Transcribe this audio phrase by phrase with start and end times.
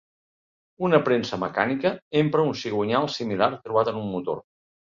[0.87, 1.93] Una premsa mecànica
[2.23, 4.45] empra un cigonyal similar trobat en un motor.